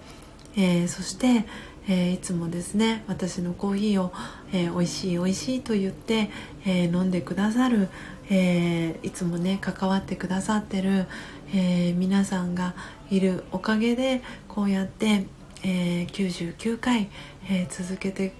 [0.55, 1.45] えそして、
[1.89, 4.13] えいつもですね私のコーヒーを、
[4.53, 6.29] えー、美味しい美味しいと言って、
[6.65, 7.89] え飲んでくださる、
[8.29, 11.05] えいつもね関わってくださってる、
[11.53, 12.75] え皆さんが
[13.11, 15.25] いるおかげでこうやって、
[15.63, 17.09] え99回、
[17.49, 18.31] え続けて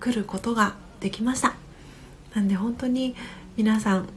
[0.00, 1.54] くることができました。
[2.34, 3.14] なんで本当に
[3.56, 4.08] 皆さん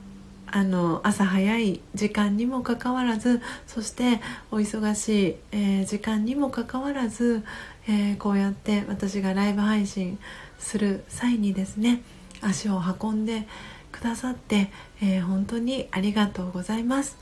[0.54, 4.20] あの朝早い時間にもかかわらずそして
[4.52, 7.44] お忙しい、えー、時間にもかかわらず、
[7.88, 10.20] えー、こうやって私がライブ配信
[10.60, 12.02] する際にですね
[12.42, 13.48] 足を運んで
[13.94, 14.72] くださって、
[15.02, 17.18] えー、本当にありがとうございます。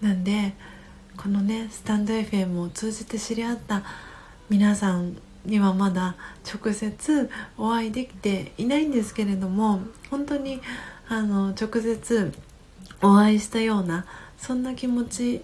[0.00, 0.54] なんで
[1.16, 3.82] このねスタンド FM を通じて知り合った
[4.48, 9.80] 皆さんにはまだ直接お会いできていないんですけれども
[10.10, 10.60] 本当に
[11.08, 12.32] あの直接
[13.02, 14.06] お会いしたような
[14.38, 15.42] そんな気持ち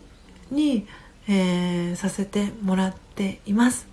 [0.50, 0.86] に、
[1.28, 3.86] えー、させてもらっています。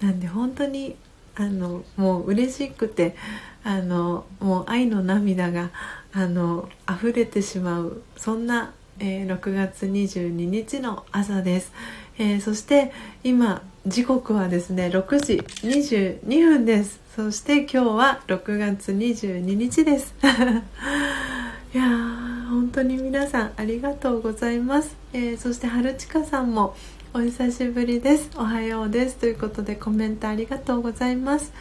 [0.00, 0.96] なんで本当に
[1.36, 3.16] あのもう嬉しくて
[3.62, 5.70] あのもう愛の涙が
[6.12, 11.72] あの溢れてしまうそんな、えー、6月22日の朝です、
[12.18, 12.92] えー、そして
[13.22, 15.36] 今時刻はですね6時
[15.66, 17.00] 22分です。
[17.16, 20.14] そして今日は6月22日です。
[21.72, 26.74] いやー本当に皆さんありがとうございます、えー、そして春近さんも
[27.14, 28.28] お久しぶりです。
[28.36, 29.16] おはようです。
[29.16, 31.54] ということでコメントありがとうございます。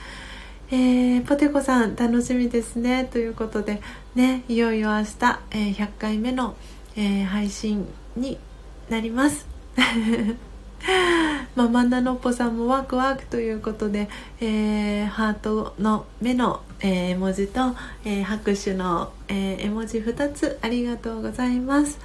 [0.71, 3.07] えー、ポテコさん楽しみですね。
[3.09, 3.81] ということで
[4.15, 6.57] ねいよいよ明日、えー、100回目の、
[6.97, 7.87] えー、配信
[8.17, 8.37] に
[8.89, 9.47] なります。
[11.55, 17.75] ママナノッポさんもワクワクということで、えー、ハートの目の、えー、絵文字と、
[18.05, 21.99] えー、拍手の、え絵文字2つありがとうございます。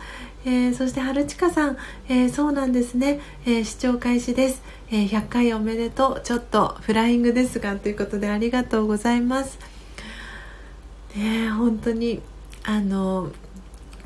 [0.47, 1.77] えー、そして春近さん、
[2.09, 6.21] えー、そうなんですね、えー、視聴開始です、え100回おめでとう。
[6.23, 9.59] ちょっとフライングですがということでありがとうございます。
[11.17, 12.21] ね本当に
[12.65, 13.31] あの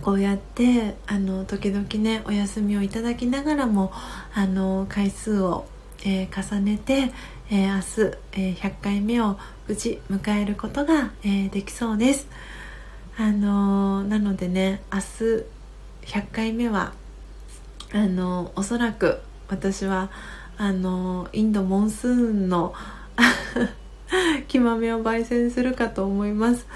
[0.03, 3.93] こうやってあの時々ねお休みをいただきながらも
[4.35, 5.67] あの回数を、
[6.05, 7.13] えー、重ねて、
[7.51, 12.27] えー、明日、えー、100回目を無事迎えることが、えできそうです。
[13.19, 15.05] あのなのでね明日
[16.07, 16.93] 100回目は
[17.93, 20.11] あのおそらく私は
[20.57, 22.75] あのインドモンスーンの
[24.47, 26.67] 木豆を焙煎するかと思います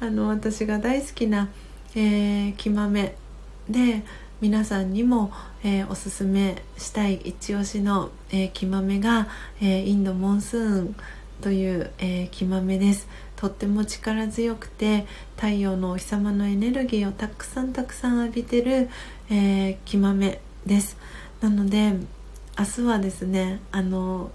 [0.00, 1.48] あの私が大好きな
[1.94, 3.14] えー、木豆
[3.68, 4.02] で
[4.40, 5.30] 皆さんにも、
[5.62, 9.28] えー、おすすめしたい一押しの、えー、木豆が、
[9.60, 10.96] えー、インドモンスーン
[11.42, 13.08] という、えー、木豆です。
[13.36, 15.06] とっても力強くて
[15.36, 18.88] 太陽のお日様のエネルギーをたくさんたくさん浴びてる、
[19.28, 20.96] えー、木豆です。
[21.40, 21.92] なので
[22.58, 24.30] 明日はですねあの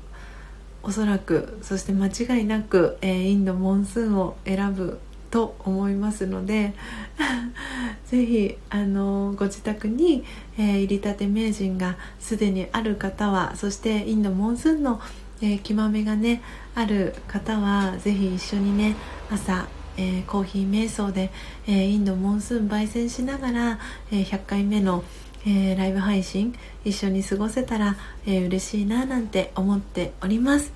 [0.83, 6.73] おそらくそして間違いなく、えー、インドモンスーンを選ぶと思いますので
[8.05, 10.23] ぜひあのご自宅に、
[10.57, 15.01] えー、入りたて名人がすでにある方はそしてインドモンスーンの、
[15.41, 16.41] えー、木豆がね
[16.75, 18.95] ある方はぜひ一緒にね
[19.29, 19.67] 朝
[19.99, 21.31] えー、コーヒー瞑想で、
[21.65, 23.79] えー、インドモンスーン焙煎しながら、
[24.11, 25.03] えー、100回目の、
[25.45, 27.95] えライブ配信一緒に過ごせたら、
[28.25, 30.73] え嬉しいななんて思っております。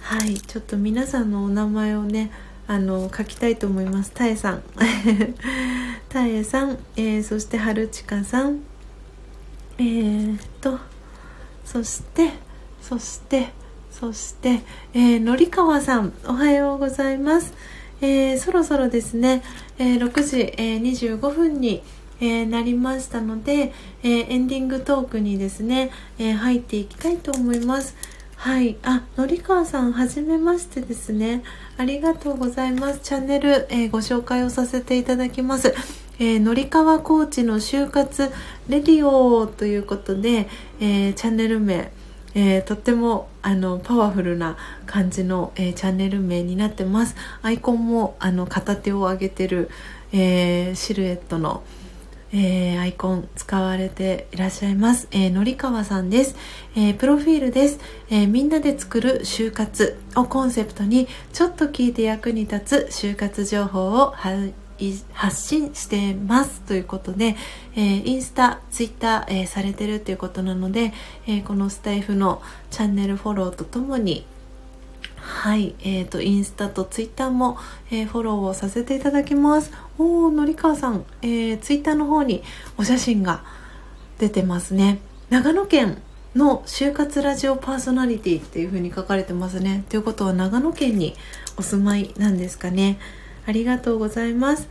[0.00, 0.34] はい。
[0.38, 2.30] ちょっと皆さんのお名前をね
[2.70, 4.12] あの書きたいと思います。
[4.12, 4.62] たえさん。
[6.10, 8.60] たえさん、えー、そしてはるちかさん。
[9.78, 10.78] えー、と
[11.64, 12.30] そして
[12.82, 13.48] そして
[13.90, 14.60] そして、
[14.92, 16.12] えー、のりかわさん。
[16.26, 17.54] おはようございます、
[18.02, 19.42] えー、そろそろですね、
[19.78, 21.82] えー、6時、えー、25分に、
[22.20, 23.72] えー、なりましたので、
[24.02, 27.96] えー、エンディングトークにですね、えー、入っていきたいと思います。
[28.40, 28.76] はい。
[28.84, 31.42] あ、のりかわさん、はじめましてですね。
[31.76, 33.00] ありがとうございます。
[33.00, 35.74] チャンネル、えー、ご紹介をさせていただきます。
[36.20, 38.30] えー、のりかわコーチの就活
[38.68, 40.48] レディオということで、
[40.78, 41.90] えー、チャンネル名、
[42.36, 44.56] えー、とってもあのパワフルな
[44.86, 47.16] 感じの、えー、チャンネル名になってます。
[47.42, 49.68] アイコンもあの片手を上げてる、
[50.12, 51.64] えー、シルエットの、
[52.32, 56.36] えー、アイコン使われていらっしゃいます、えー、のりかわさんです、
[56.76, 57.80] えー、プロフィールです、
[58.10, 66.60] えみんなで作る就活をコンセプトにちょっと聞いて役に立つ就活情報を発信してます。
[66.62, 67.36] ということで、
[67.76, 70.92] えインスタ、ツイッター、えされてるということなので、
[71.26, 72.40] えこのスタイフの
[72.70, 74.24] チャンネルフォローとともに
[75.28, 77.58] はい、えーと、インスタとツイッターも、
[77.90, 79.70] えー、フォローをさせていただきます。
[79.98, 82.42] おおのりかわさん、えー、ツイッターの方に
[82.78, 83.44] お写真が
[84.18, 84.98] 出てますね。
[85.28, 86.02] 長野県
[86.34, 89.84] の就活ラジオパーソナリティっていう風に書かれてますね。
[89.90, 91.14] ということは長野県に
[91.56, 92.98] お住まいなんですかね。
[93.46, 94.68] ありがとうございます。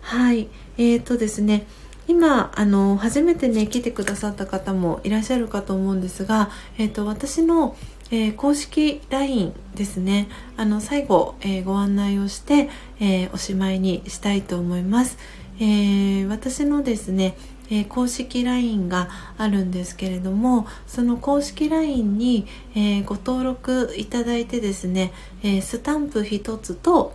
[0.00, 0.48] はい
[0.78, 1.66] えーとですね
[2.08, 7.76] 今あの初めてね来てくださった方もいらっしゃるかと思うんですが、えーと、私の、
[8.10, 10.28] えー、公式 LINE ですね。
[10.56, 12.68] あの最後、えー、ご案内をして、
[13.00, 15.18] えー、おしまいにしたいと思います、
[15.60, 17.36] え私のですね
[17.70, 25.12] え、公式 LINE があるんですけれどもその公式 LINE に、え、ご登録いただいてですね、
[25.42, 27.14] え、スタンプ1つと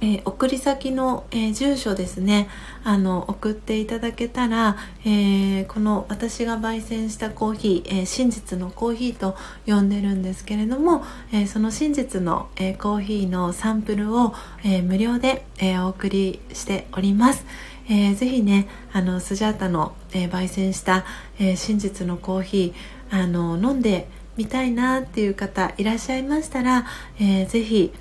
[0.00, 2.48] えー、送り先の、えー、住所ですね
[2.84, 9.36] あの送っていただけたら、えー、この私が焙煎したコーヒー、え真実のコーヒーと
[9.66, 11.02] 呼んでるんですけれども、
[11.32, 17.44] えその真実の、えコーヒーのサンプルを、え無料で、えお送りしております。
[17.88, 21.04] えー、ぜひねあのスジャータの、え焙煎した、
[21.38, 26.86] え真実のコーヒーあの飲んでみたいなっていう方いらっしゃいましたら、
[27.18, 27.92] えー、ぜひ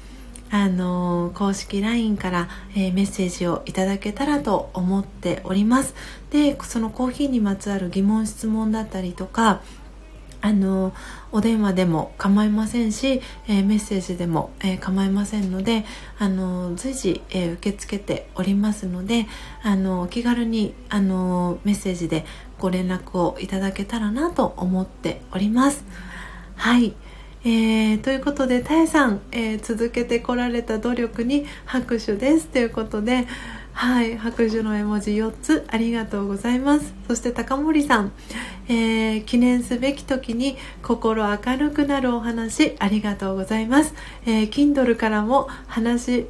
[0.51, 5.95] あの公式 LINE から、えー、メッセージをいただけたらと思っております
[6.29, 9.61] でそのコーヒーにまつわる疑問質問だったりとか
[10.45, 10.93] あの
[11.31, 15.85] お電話でも構いませんし、えー、メッセージでも、えー、構いませんので
[16.19, 19.25] あの随時、えー、受け付けておりますので
[19.63, 22.25] あのお気軽にあのメッセージで
[22.59, 25.83] ご連絡をいただけたらなと思っております。
[26.55, 26.95] はい
[27.47, 32.47] えー、ということで、たえさん、えー、続けてこられた努力に拍手です。
[32.47, 33.27] ということで、
[33.71, 36.95] はい、拍手の絵文字4つありがとうございます。
[37.07, 38.11] そして高森さん、
[38.67, 43.93] えー、記念すべき時に心明るくなるお話ありがとうございます。
[44.25, 46.25] えー、Kindle からも話、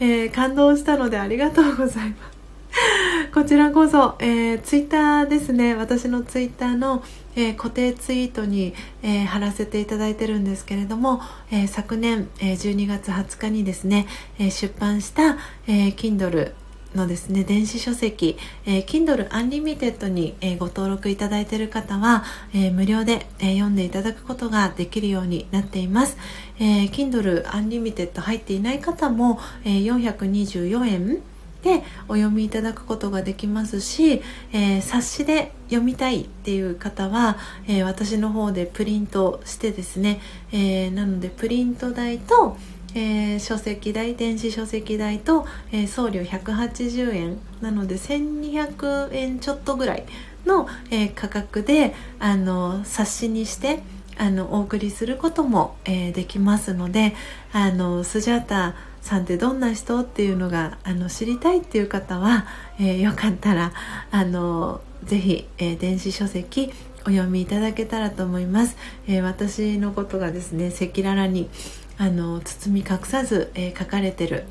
[0.00, 2.31] えー、感動したのでありがとうございます。
[3.34, 5.74] こちらこそ、えー、ツイッターですね。
[5.74, 7.02] 私のツイッターの、
[7.36, 11.20] えー、固定ツイートに、えー、貼らせていただいてるんですけれども、
[11.50, 14.06] えー、昨年、えー、12月20日にですね、
[14.38, 15.36] えー、出版した、
[15.66, 16.52] えー、Kindle
[16.94, 18.36] のですね電子書籍、
[18.66, 22.24] えー、Kindle Unlimited に、えー、ご登録いただいている方は、
[22.54, 26.18] えー、無料で、えー、読んでいただくことができるようになっています、
[26.58, 31.22] えー、Kindle Unlimited 入っていない方も、えー、424円
[31.62, 34.22] でお読みいただくことができますし、
[34.52, 37.36] えー、冊子で読みたいっていう方は、
[37.66, 40.20] えー、私の方でプリントしてですね、
[40.52, 42.56] えー、なのでプリント代と、
[42.94, 47.38] え書籍代電子書籍代と、え送料180円。
[47.62, 50.04] なので1200円ちょっとぐらい
[50.44, 53.82] の、え価格であの冊子にして
[54.18, 57.14] あのお送りすることも、えできますので
[57.52, 62.46] あのスジャータさんってどんな人っていうのがあの知りたいっていう方は、
[62.78, 63.72] えー、よかったら
[64.10, 66.72] あのぜひ、えー、電子書籍
[67.04, 68.76] お読みいただけたらと思います、
[69.08, 71.50] えー、私のことがですね赤裸々に
[71.98, 74.44] あの包み隠さず、え書かれてる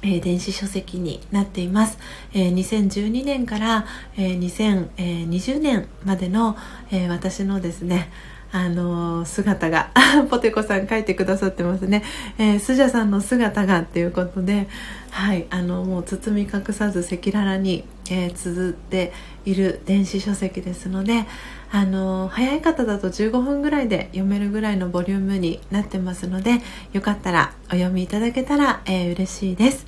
[0.00, 1.98] えー、電子書籍になっています、
[2.32, 3.84] えー、2012年から、
[4.16, 6.56] えー、2020年までの、
[6.92, 8.10] え私のですね
[8.50, 9.90] あの姿が
[10.30, 12.02] ポテコさん書いてくださってますね、
[12.38, 14.68] えー、スジャさんの姿がっていうことで
[15.10, 19.12] はいあのもう包み隠さず赤裸々に、えー、綴って
[19.44, 21.26] いる電子書籍ですので
[21.70, 26.60] あの早い方だと15分ぐらいで読めるぐらいのボリュームになってますので
[26.92, 29.86] よかったらお読みいただけたら、えー、嬉しいです。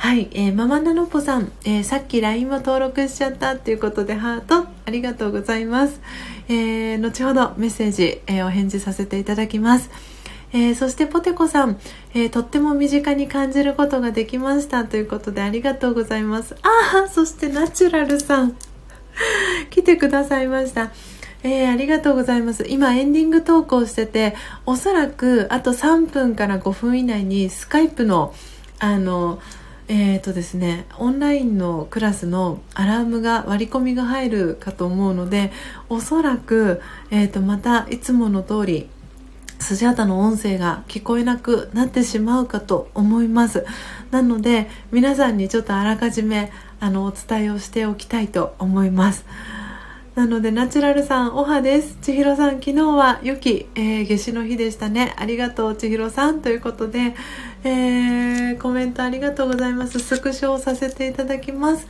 [0.00, 6.00] はい、えー、ママナノポさん、えー、さっき LINE も登録しちゃったっていうことでハートありがとうございます、
[6.48, 9.90] えー、後ほどメッセージ、えお返事させていただきます。
[10.54, 11.78] えー、そしてポテコさん、
[12.14, 16.56] えー、とっても身近に感じることができましたということでありがとうございます。
[16.62, 18.56] ああそしてナチュラルさん
[19.68, 20.92] 来てくださいました。
[21.42, 22.64] えー、ありがとうございます。
[22.66, 28.32] 今エンディング投稿してておそらくあと3分から5分以内にスカイプの
[28.78, 29.40] あの
[29.92, 35.50] えーとですね、オンラインのクラスのアラームが割り込みが入るかと思うので
[35.88, 36.80] おそらく、
[37.10, 38.88] えーと、またいつもの通り
[39.58, 43.66] スジャタの音声が聞こえなくなってしまうかと思います。
[44.12, 49.24] なので皆さんにちょっとあらかじめあのお伝えをしておきたいと思います。
[50.14, 51.96] なのでナチュラルさんおはです。
[52.02, 55.14] 千尋さん昨日は良き、えー、夏至の日でしたね。
[55.16, 56.42] ありがとう千尋さん。
[56.42, 57.14] ということで、
[57.62, 59.98] えー、コメントありがとうございます。
[59.98, 61.86] スクショをさせていただきます。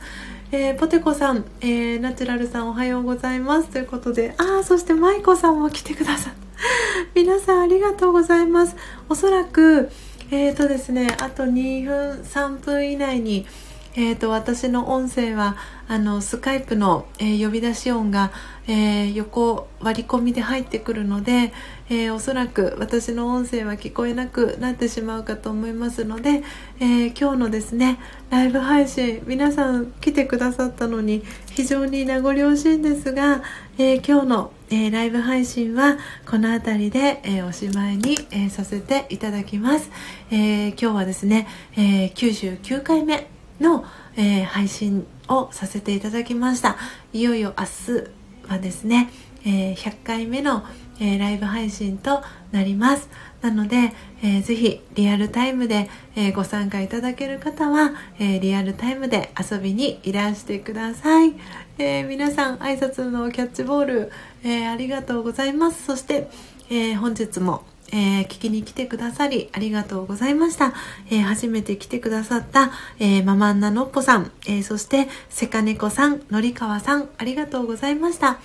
[0.51, 3.69] えー、ポテコさん、えー、ナチュラルさんおはようございます。
[3.69, 6.39] ということでああそしてマイコさんも来てくださった。
[7.15, 8.75] 皆さんありがとうございます。
[9.07, 9.89] おそらく
[10.29, 13.45] えーとですねあと2分3分以内に
[13.93, 15.57] えーと、私の音声は
[15.89, 18.31] あのスカイプの、えー、呼び出し音が、
[18.65, 21.51] えー、横割り込みで入ってくるので、
[21.89, 26.43] えー、おそらく私の音声は聞こえなくなってしまうかと思いますので、
[26.79, 27.99] え今日のですね
[28.29, 31.23] ライブ配信皆さん来てくださったのに
[31.53, 33.43] 非常に名残惜しいんですが、
[33.77, 39.91] え今日の、えライブ配信はこの辺りで、えおしまいに、えさせていただきます、
[40.31, 43.85] え今日はですね、え99回目の、
[44.17, 46.77] えー、配信をさせていただきました。
[47.13, 47.65] いよいよ明
[47.95, 49.09] 日はですね、
[49.45, 50.63] えー、100回目の、
[50.99, 52.21] えー、ライブ配信と
[52.51, 53.09] なります。
[53.41, 61.33] なので、えー、ぜひリアルタイムで、え、ご参加いただける方は、え、リアルタイムで遊びにいらしてください、
[61.79, 64.11] え皆さん挨拶のキャッチボール、
[64.43, 65.85] えありがとうございます。
[65.85, 66.29] そして、
[66.69, 70.73] え本日もえー、聞きに来てくださりありがとうございました。
[71.09, 78.39] えー、初めて来てくださった、えー、ママンナのっぽさん、えそしてセカネコさん、のりかわさん、ありがとうございました。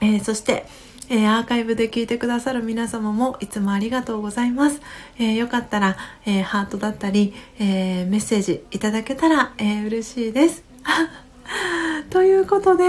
[0.00, 0.66] えそして、
[1.08, 4.80] えアーカイブで聞いてくださる皆様もいつもありがとうございます。
[5.18, 10.62] えよかったら、えハートだったり、えメッセージいただけたら、え嬉しいです。
[12.10, 12.84] ということで、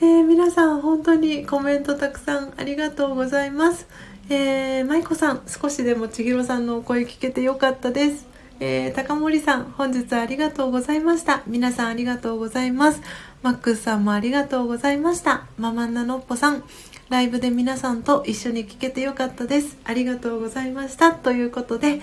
[0.00, 3.86] え皆さん本当にコメントたくさんありがとうございます。
[4.28, 8.26] えー、舞子さん少しでも千尋さんのお声聞けてよかったです、
[8.58, 11.42] えー、高森さん本日ありがとうございました。
[11.46, 13.00] 皆さんありがとうございます。
[13.42, 15.46] マックスさんもありがとうございました。
[15.58, 16.64] ママンナノッポさん。
[17.08, 19.78] ライブで皆さんと一緒に聞けてよかったです。
[19.84, 21.12] ありがとうございました。
[21.12, 22.00] ということで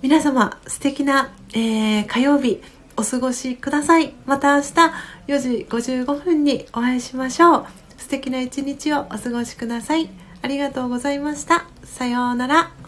[0.00, 2.62] 皆様素敵な、えー、火曜日
[2.96, 4.14] お過ごしください。
[4.24, 4.68] また明日
[5.26, 7.66] 4時55分にお会いしましょう。
[7.98, 10.29] 素敵な一日をお過ごしください。
[10.42, 11.66] ありがとうございました。
[11.84, 12.79] さようなら。